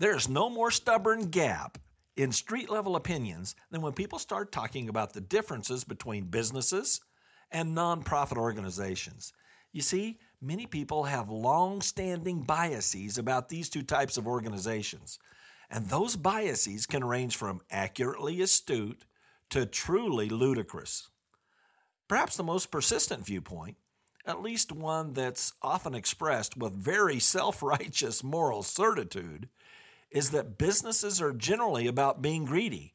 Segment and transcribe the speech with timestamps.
[0.00, 1.76] There's no more stubborn gap
[2.16, 7.02] in street level opinions than when people start talking about the differences between businesses
[7.50, 9.34] and nonprofit organizations.
[9.72, 15.18] You see, many people have long standing biases about these two types of organizations.
[15.70, 19.04] And those biases can range from accurately astute
[19.50, 21.10] to truly ludicrous.
[22.08, 23.76] Perhaps the most persistent viewpoint,
[24.24, 29.50] at least one that's often expressed with very self righteous moral certitude,
[30.10, 32.94] is that businesses are generally about being greedy,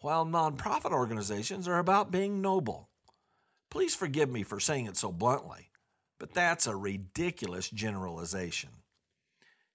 [0.00, 2.90] while nonprofit organizations are about being noble.
[3.70, 5.70] Please forgive me for saying it so bluntly,
[6.18, 8.70] but that's a ridiculous generalization.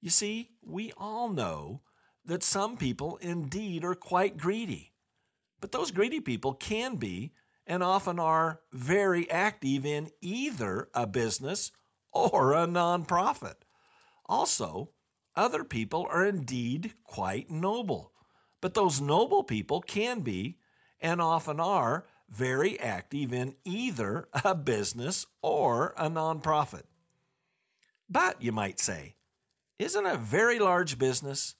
[0.00, 1.82] You see, we all know
[2.24, 4.92] that some people indeed are quite greedy,
[5.60, 7.32] but those greedy people can be
[7.66, 11.72] and often are very active in either a business
[12.12, 13.54] or a nonprofit.
[14.26, 14.90] Also,
[15.36, 18.12] other people are indeed quite noble,
[18.60, 20.58] but those noble people can be
[21.00, 26.84] and often are very active in either a business or a nonprofit.
[28.08, 29.16] But, you might say,
[29.78, 31.54] isn't a very large business,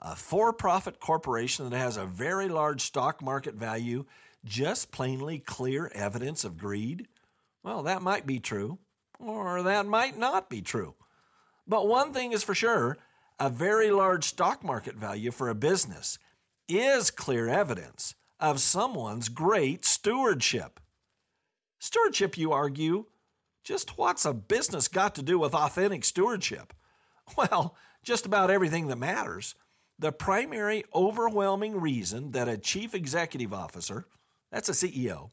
[0.00, 4.04] a for profit corporation that has a very large stock market value,
[4.44, 7.06] just plainly clear evidence of greed?
[7.62, 8.78] Well, that might be true,
[9.18, 10.94] or that might not be true.
[11.66, 12.98] But one thing is for sure
[13.40, 16.18] a very large stock market value for a business
[16.68, 20.78] is clear evidence of someone's great stewardship.
[21.78, 23.06] Stewardship, you argue,
[23.64, 26.74] just what's a business got to do with authentic stewardship?
[27.36, 29.54] Well, just about everything that matters.
[30.00, 34.08] The primary overwhelming reason that a chief executive officer,
[34.50, 35.30] that's a CEO,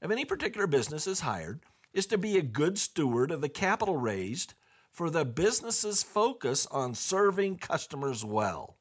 [0.00, 3.96] of any particular business is hired is to be a good steward of the capital
[3.96, 4.54] raised
[4.92, 8.76] for the business's focus on serving customers well.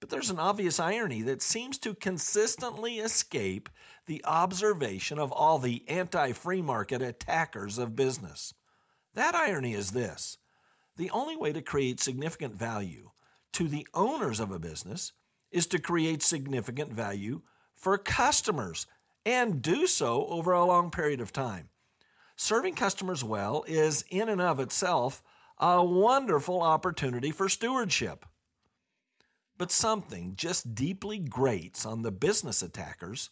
[0.00, 3.68] But there's an obvious irony that seems to consistently escape
[4.06, 8.54] the observation of all the anti free market attackers of business.
[9.14, 10.38] That irony is this
[10.96, 13.10] the only way to create significant value
[13.52, 15.12] to the owners of a business
[15.50, 17.40] is to create significant value
[17.74, 18.86] for customers
[19.24, 21.68] and do so over a long period of time.
[22.40, 25.24] Serving customers well is, in and of itself,
[25.58, 28.24] a wonderful opportunity for stewardship.
[29.58, 33.30] But something just deeply grates on the business attackers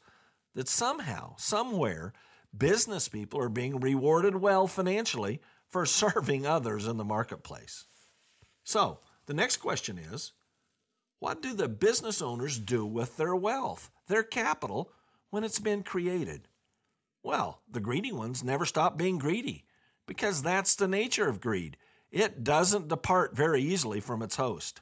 [0.57, 2.15] that somehow, somewhere,
[2.59, 7.85] business people are being rewarded well financially for serving others in the marketplace.
[8.65, 10.33] So, the next question is
[11.21, 14.91] what do the business owners do with their wealth, their capital,
[15.31, 16.49] when it's been created?
[17.27, 19.65] Well, the greedy ones never stop being greedy
[20.07, 21.77] because that's the nature of greed.
[22.13, 24.81] It doesn't depart very easily from its host.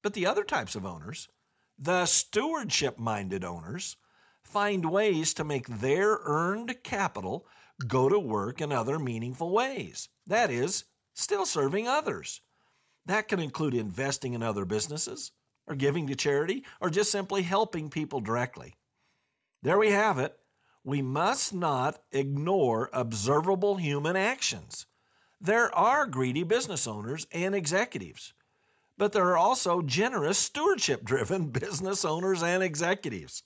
[0.00, 1.28] But the other types of owners,
[1.76, 3.96] the stewardship minded owners,
[4.44, 7.48] find ways to make their earned capital
[7.88, 10.08] go to work in other meaningful ways.
[10.28, 12.40] That is, still serving others.
[13.06, 15.32] That can include investing in other businesses,
[15.66, 18.76] or giving to charity, or just simply helping people directly.
[19.64, 20.38] There we have it
[20.88, 24.86] we must not ignore observable human actions.
[25.38, 28.32] There are greedy business owners and executives,
[28.96, 33.42] but there are also generous, stewardship driven business owners and executives.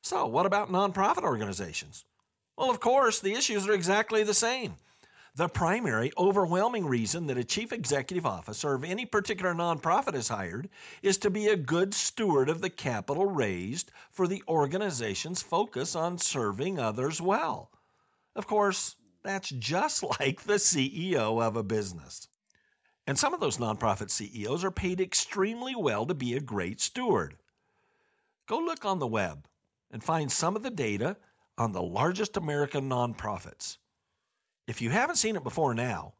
[0.00, 2.06] So, what about nonprofit organizations?
[2.56, 4.76] Well, of course, the issues are exactly the same.
[5.38, 10.68] The primary, overwhelming reason that a chief executive officer of any particular nonprofit is hired
[11.00, 16.18] is to be a good steward of the capital raised for the organization's focus on
[16.18, 17.70] serving others well.
[18.34, 22.26] Of course, that's just like the CEO of a business.
[23.06, 27.36] And some of those nonprofit CEOs are paid extremely well to be a great steward.
[28.48, 29.46] Go look on the web
[29.92, 31.16] and find some of the data
[31.56, 33.76] on the largest American nonprofits.
[34.68, 36.12] If you haven't seen it before now,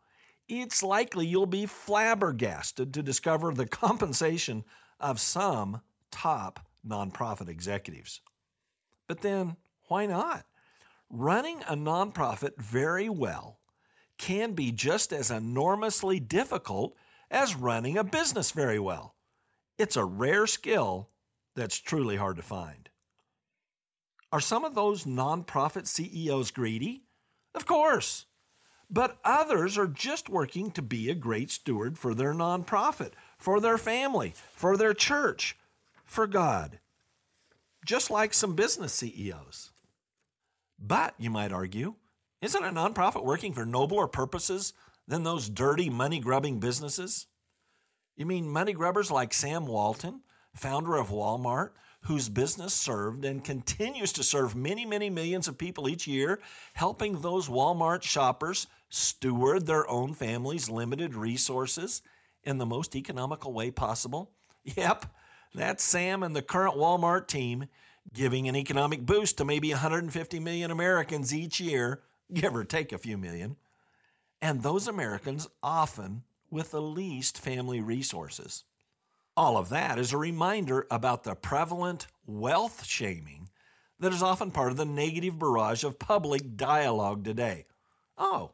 [0.48, 4.64] it's likely you'll be flabbergasted to discover the compensation
[4.98, 8.22] of some top nonprofit executives.
[9.06, 9.56] But then,
[9.88, 10.46] why not?
[11.10, 13.58] Running a nonprofit very well
[14.16, 16.96] can be just as enormously difficult
[17.30, 19.14] as running a business very well.
[19.76, 21.10] It's a rare skill
[21.54, 22.88] that's truly hard to find.
[24.32, 27.04] Are some of those nonprofit CEOs greedy?
[27.54, 28.24] Of course.
[28.90, 33.76] But others are just working to be a great steward for their nonprofit, for their
[33.76, 35.56] family, for their church,
[36.04, 36.78] for God.
[37.84, 39.72] Just like some business CEOs.
[40.78, 41.94] But, you might argue,
[42.40, 44.72] isn't a nonprofit working for nobler purposes
[45.06, 47.26] than those dirty, money grubbing businesses?
[48.16, 50.22] You mean money grubbers like Sam Walton,
[50.54, 51.70] founder of Walmart,
[52.02, 56.40] whose business served and continues to serve many, many millions of people each year,
[56.74, 62.02] helping those Walmart shoppers steward their own family's limited resources
[62.44, 64.32] in the most economical way possible?
[64.76, 65.06] Yep,
[65.54, 67.68] that's Sam and the current Walmart team
[68.12, 72.02] giving an economic boost to maybe 150 million Americans each year,
[72.32, 73.56] give or take a few million.
[74.42, 78.64] And those Americans often with the least family resources.
[79.36, 83.48] All of that is a reminder about the prevalent wealth shaming
[84.00, 87.66] that is often part of the negative barrage of public dialogue today.
[88.16, 88.52] Oh,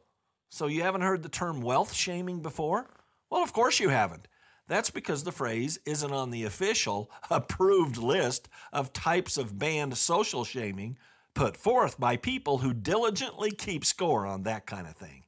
[0.49, 2.89] so you haven't heard the term wealth shaming before?
[3.29, 4.27] Well, of course you haven't.
[4.67, 10.43] That's because the phrase isn't on the official, approved list of types of banned social
[10.43, 10.97] shaming
[11.33, 15.25] put forth by people who diligently keep score on that kind of thing.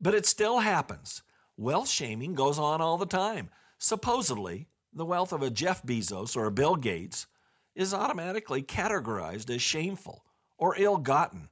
[0.00, 1.22] But it still happens.
[1.56, 3.50] Wealth shaming goes on all the time.
[3.78, 7.26] Supposedly, the wealth of a Jeff Bezos or a Bill Gates
[7.74, 10.24] is automatically categorized as shameful
[10.58, 11.48] or ill gotten,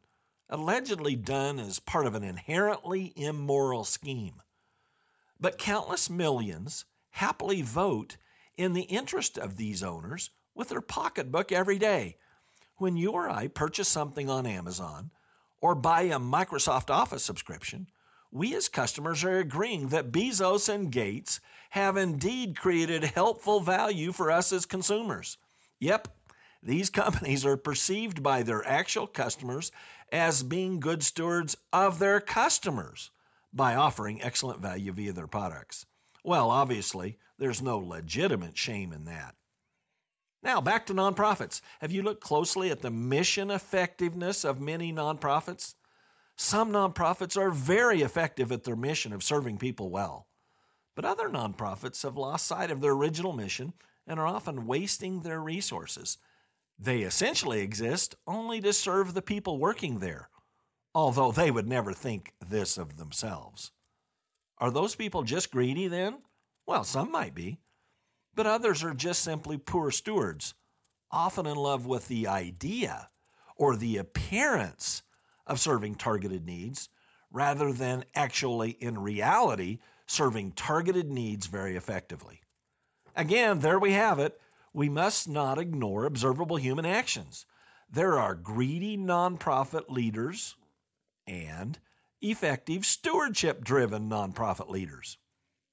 [0.51, 4.43] allegedly done as part of an inherently immoral scheme.
[5.41, 8.17] But countless millions happily vote
[8.57, 12.17] in the interest of these owners with their pocketbook every day.
[12.77, 15.11] When you or I purchase something on Amazon
[15.61, 17.87] or buy a Microsoft Office subscription,
[18.33, 24.31] we as customers are agreeing that Bezos and Gates have indeed created helpful value for
[24.31, 25.39] us as consumers.
[25.79, 26.09] Yep,
[26.63, 29.73] these companies are perceived by their actual customers
[30.13, 33.11] as being good stewards of their customers
[33.53, 35.87] by offering excellent value via their products.
[36.25, 39.35] Well, obviously, there's no legitimate shame in that.
[40.43, 41.61] Now, back to nonprofits.
[41.81, 45.75] Have you looked closely at the mission effectiveness of many nonprofits?
[46.37, 50.27] Some nonprofits are very effective at their mission of serving people well,
[50.97, 53.75] but other nonprofits have lost sight of their original mission
[54.07, 56.17] and are often wasting their resources.
[56.83, 60.31] They essentially exist only to serve the people working there,
[60.95, 63.71] although they would never think this of themselves.
[64.57, 66.23] Are those people just greedy then?
[66.67, 67.59] Well, some might be,
[68.35, 70.55] but others are just simply poor stewards,
[71.11, 73.11] often in love with the idea
[73.57, 75.03] or the appearance
[75.47, 76.89] of serving targeted needs
[77.31, 82.41] rather than actually, in reality, serving targeted needs very effectively.
[83.15, 84.41] Again, there we have it.
[84.73, 87.47] We must not ignore observable human actions.
[87.91, 90.57] There are greedy nonprofit leaders
[91.27, 91.79] and
[92.21, 95.19] effective stewardship driven nonprofit leaders.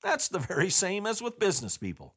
[0.01, 2.15] That's the very same as with business people.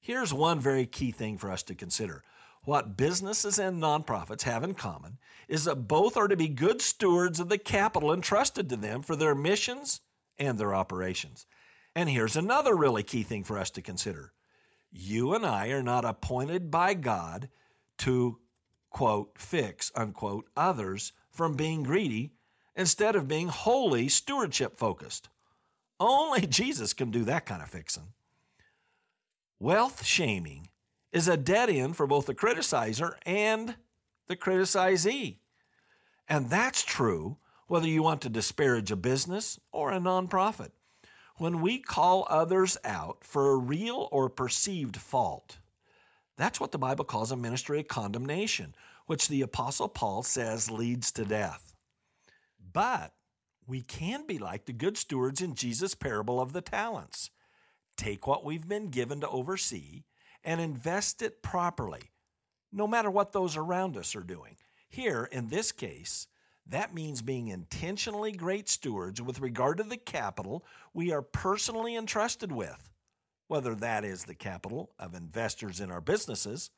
[0.00, 2.24] Here's one very key thing for us to consider.
[2.64, 5.18] What businesses and nonprofits have in common
[5.48, 9.16] is that both are to be good stewards of the capital entrusted to them for
[9.16, 10.00] their missions
[10.38, 11.46] and their operations.
[11.94, 14.32] And here's another really key thing for us to consider.
[14.96, 17.48] You and I are not appointed by God
[17.98, 18.38] to,
[18.90, 22.32] quote, fix, unquote, others from being greedy
[22.76, 25.28] instead of being wholly stewardship focused.
[25.98, 28.12] Only Jesus can do that kind of fixing.
[29.58, 30.68] Wealth shaming
[31.12, 33.74] is a dead end for both the criticizer and
[34.28, 35.38] the criticizee.
[36.28, 40.70] And that's true whether you want to disparage a business or a nonprofit.
[41.36, 45.58] When we call others out for a real or perceived fault,
[46.36, 48.74] that's what the Bible calls a ministry of condemnation,
[49.06, 51.74] which the Apostle Paul says leads to death.
[52.72, 53.14] But
[53.66, 57.30] we can be like the good stewards in Jesus' parable of the talents.
[57.96, 60.04] Take what we've been given to oversee
[60.44, 62.10] and invest it properly,
[62.72, 64.56] no matter what those around us are doing.
[64.88, 66.28] Here, in this case,
[66.66, 72.50] that means being intentionally great stewards with regard to the capital we are personally entrusted
[72.50, 72.90] with,
[73.48, 76.70] whether that is the capital of investors in our businesses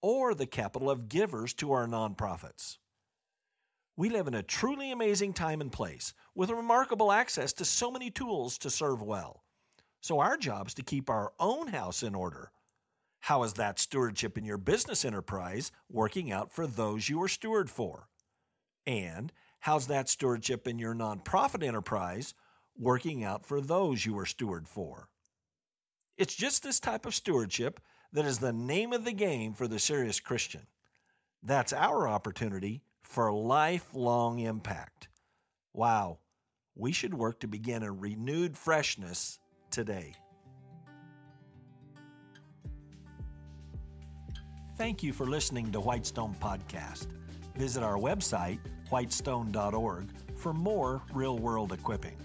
[0.00, 2.78] or the capital of givers to our nonprofits.
[3.96, 8.10] We live in a truly amazing time and place with remarkable access to so many
[8.10, 9.44] tools to serve well.
[10.00, 12.50] So, our job is to keep our own house in order.
[13.18, 17.68] How is that stewardship in your business enterprise working out for those you are steward
[17.68, 18.08] for?
[18.86, 22.34] And how's that stewardship in your nonprofit enterprise
[22.78, 25.08] working out for those you are steward for?
[26.16, 27.80] It's just this type of stewardship
[28.12, 30.66] that is the name of the game for the serious Christian.
[31.42, 35.08] That's our opportunity for lifelong impact.
[35.72, 36.18] Wow,
[36.74, 39.38] we should work to begin a renewed freshness
[39.70, 40.14] today.
[44.76, 47.08] Thank you for listening to Whitestone Podcast.
[47.60, 52.16] Visit our website, whitestone.org, for more real world equipping.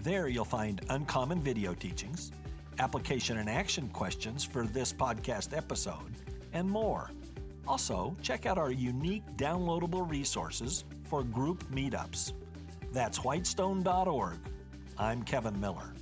[0.00, 2.30] There you'll find uncommon video teachings,
[2.78, 6.12] application and action questions for this podcast episode,
[6.52, 7.10] and more.
[7.66, 12.32] Also, check out our unique downloadable resources for group meetups.
[12.92, 14.38] That's whitestone.org.
[14.98, 15.95] I'm Kevin Miller.